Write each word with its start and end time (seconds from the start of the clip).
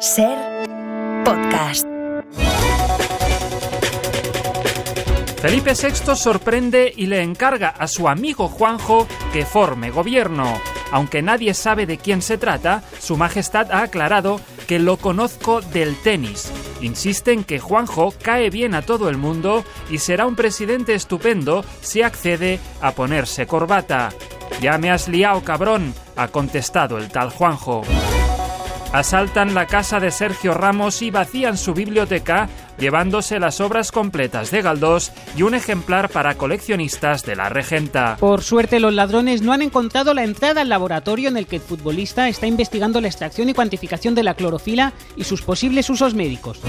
Ser 0.00 0.36
podcast. 1.24 1.86
Felipe 5.40 5.72
VI 5.72 6.14
sorprende 6.14 6.92
y 6.94 7.06
le 7.06 7.22
encarga 7.22 7.68
a 7.68 7.88
su 7.88 8.06
amigo 8.06 8.48
Juanjo 8.48 9.08
que 9.32 9.46
forme 9.46 9.90
gobierno. 9.90 10.60
Aunque 10.92 11.22
nadie 11.22 11.54
sabe 11.54 11.86
de 11.86 11.96
quién 11.96 12.20
se 12.20 12.36
trata, 12.36 12.82
Su 12.98 13.16
Majestad 13.16 13.72
ha 13.72 13.82
aclarado 13.82 14.38
que 14.66 14.78
lo 14.78 14.98
conozco 14.98 15.62
del 15.62 15.96
tenis. 16.02 16.52
Insiste 16.82 17.32
en 17.32 17.42
que 17.42 17.58
Juanjo 17.58 18.12
cae 18.22 18.50
bien 18.50 18.74
a 18.74 18.82
todo 18.82 19.08
el 19.08 19.16
mundo 19.16 19.64
y 19.90 19.98
será 19.98 20.26
un 20.26 20.36
presidente 20.36 20.94
estupendo 20.94 21.64
si 21.80 22.02
accede 22.02 22.60
a 22.82 22.92
ponerse 22.92 23.46
corbata. 23.46 24.10
Ya 24.60 24.76
me 24.76 24.90
has 24.90 25.08
liado, 25.08 25.42
cabrón, 25.42 25.94
ha 26.16 26.28
contestado 26.28 26.98
el 26.98 27.08
tal 27.08 27.30
Juanjo. 27.30 27.82
Asaltan 28.92 29.54
la 29.54 29.66
casa 29.66 30.00
de 30.00 30.10
Sergio 30.10 30.54
Ramos 30.54 31.02
y 31.02 31.10
vacían 31.10 31.58
su 31.58 31.74
biblioteca, 31.74 32.48
llevándose 32.78 33.38
las 33.38 33.60
obras 33.60 33.92
completas 33.92 34.50
de 34.50 34.62
Galdós 34.62 35.12
y 35.36 35.42
un 35.42 35.54
ejemplar 35.54 36.08
para 36.08 36.36
coleccionistas 36.36 37.22
de 37.24 37.36
la 37.36 37.48
Regenta. 37.48 38.16
Por 38.18 38.42
suerte, 38.42 38.80
los 38.80 38.94
ladrones 38.94 39.42
no 39.42 39.52
han 39.52 39.62
encontrado 39.62 40.14
la 40.14 40.24
entrada 40.24 40.62
al 40.62 40.68
laboratorio 40.68 41.28
en 41.28 41.36
el 41.36 41.46
que 41.46 41.56
el 41.56 41.62
futbolista 41.62 42.28
está 42.28 42.46
investigando 42.46 43.00
la 43.00 43.08
extracción 43.08 43.48
y 43.48 43.54
cuantificación 43.54 44.14
de 44.14 44.22
la 44.22 44.34
clorofila 44.34 44.92
y 45.16 45.24
sus 45.24 45.42
posibles 45.42 45.90
usos 45.90 46.14
médicos. 46.14 46.60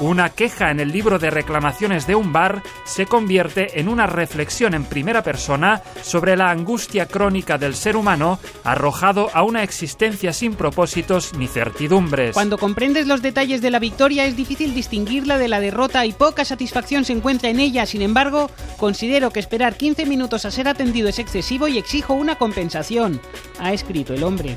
Una 0.00 0.30
queja 0.30 0.70
en 0.70 0.80
el 0.80 0.90
libro 0.90 1.20
de 1.20 1.30
reclamaciones 1.30 2.06
de 2.06 2.16
un 2.16 2.32
bar 2.32 2.62
se 2.84 3.06
convierte 3.06 3.78
en 3.78 3.88
una 3.88 4.06
reflexión 4.06 4.74
en 4.74 4.84
primera 4.84 5.22
persona 5.22 5.82
sobre 6.02 6.36
la 6.36 6.50
angustia 6.50 7.06
crónica 7.06 7.58
del 7.58 7.76
ser 7.76 7.96
humano 7.96 8.40
arrojado 8.64 9.30
a 9.32 9.44
una 9.44 9.62
existencia 9.62 10.32
sin 10.32 10.54
propósitos 10.54 11.34
ni 11.34 11.46
certidumbres. 11.46 12.34
Cuando 12.34 12.58
comprendes 12.58 13.06
los 13.06 13.22
detalles 13.22 13.62
de 13.62 13.70
la 13.70 13.78
victoria 13.78 14.24
es 14.24 14.36
difícil 14.36 14.74
distinguirla 14.74 15.38
de 15.38 15.48
la 15.48 15.60
derrota 15.60 16.04
y 16.06 16.12
poca 16.12 16.44
satisfacción 16.44 17.04
se 17.04 17.12
encuentra 17.12 17.50
en 17.50 17.60
ella. 17.60 17.86
Sin 17.86 18.02
embargo, 18.02 18.50
considero 18.78 19.30
que 19.30 19.40
esperar 19.40 19.76
15 19.76 20.06
minutos 20.06 20.44
a 20.44 20.50
ser 20.50 20.66
atendido 20.66 21.08
es 21.08 21.20
excesivo 21.20 21.68
y 21.68 21.78
exijo 21.78 22.14
una 22.14 22.36
compensación, 22.36 23.20
ha 23.60 23.72
escrito 23.72 24.12
el 24.12 24.24
hombre. 24.24 24.56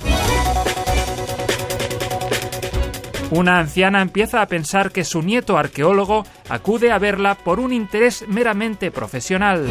Una 3.30 3.59
anciana 3.59 4.02
empieza 4.02 4.42
a 4.42 4.47
pensar 4.47 4.92
que 4.92 5.03
su 5.03 5.22
nieto 5.22 5.58
arqueólogo 5.58 6.25
acude 6.47 6.92
a 6.92 6.97
verla 6.97 7.36
por 7.36 7.59
un 7.59 7.73
interés 7.73 8.23
meramente 8.28 8.89
profesional. 8.89 9.67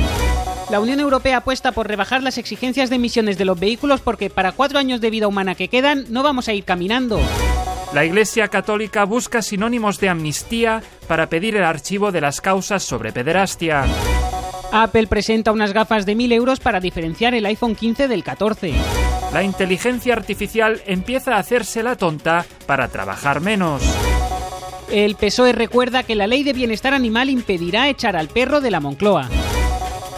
La 0.70 0.80
Unión 0.80 1.00
Europea 1.00 1.38
apuesta 1.38 1.72
por 1.72 1.88
rebajar 1.88 2.22
las 2.22 2.38
exigencias 2.38 2.90
de 2.90 2.96
emisiones 2.96 3.38
de 3.38 3.44
los 3.44 3.58
vehículos 3.58 4.00
porque 4.00 4.30
para 4.30 4.52
cuatro 4.52 4.78
años 4.78 5.00
de 5.00 5.10
vida 5.10 5.28
humana 5.28 5.54
que 5.54 5.68
quedan 5.68 6.04
no 6.10 6.22
vamos 6.22 6.48
a 6.48 6.52
ir 6.52 6.64
caminando. 6.64 7.20
La 7.94 8.04
Iglesia 8.04 8.48
Católica 8.48 9.04
busca 9.04 9.40
sinónimos 9.40 10.00
de 10.00 10.08
amnistía 10.08 10.82
para 11.06 11.28
pedir 11.28 11.56
el 11.56 11.64
archivo 11.64 12.12
de 12.12 12.20
las 12.20 12.40
causas 12.40 12.82
sobre 12.82 13.12
pederastia. 13.12 13.84
Apple 14.72 15.06
presenta 15.06 15.52
unas 15.52 15.72
gafas 15.72 16.06
de 16.06 16.14
1000 16.14 16.32
euros 16.32 16.60
para 16.60 16.80
diferenciar 16.80 17.34
el 17.34 17.46
iPhone 17.46 17.74
15 17.74 18.08
del 18.08 18.24
14. 18.24 18.72
La 19.32 19.42
inteligencia 19.42 20.14
artificial 20.14 20.80
empieza 20.86 21.36
a 21.36 21.38
hacerse 21.38 21.82
la 21.82 21.96
tonta 21.96 22.44
para 22.66 22.88
trabajar 22.88 23.40
menos. 23.40 23.82
El 24.90 25.16
PSOE 25.16 25.52
recuerda 25.52 26.04
que 26.04 26.14
la 26.14 26.26
ley 26.26 26.44
de 26.44 26.52
bienestar 26.52 26.94
animal 26.94 27.28
impedirá 27.28 27.88
echar 27.88 28.16
al 28.16 28.28
perro 28.28 28.60
de 28.60 28.70
la 28.70 28.80
Moncloa. 28.80 29.28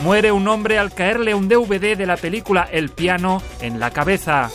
Muere 0.01 0.31
un 0.31 0.47
hombre 0.47 0.79
al 0.79 0.93
caerle 0.93 1.35
un 1.35 1.49
DVD 1.49 1.97
de 1.97 2.07
la 2.07 2.17
película 2.17 2.69
El 2.71 2.91
piano 2.91 3.43
en 3.61 3.81
la 3.81 3.91
cabeza. 3.91 4.51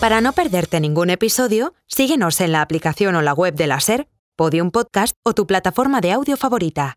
Para 0.00 0.20
no 0.20 0.32
perderte 0.32 0.80
ningún 0.80 1.10
episodio, 1.10 1.74
síguenos 1.86 2.40
en 2.40 2.52
la 2.52 2.62
aplicación 2.62 3.14
o 3.16 3.22
la 3.22 3.32
web 3.32 3.54
de 3.54 3.66
la 3.66 3.80
Ser, 3.80 4.08
Podium 4.36 4.70
Podcast 4.70 5.16
o 5.24 5.32
tu 5.34 5.46
plataforma 5.46 6.00
de 6.00 6.12
audio 6.12 6.36
favorita. 6.36 6.96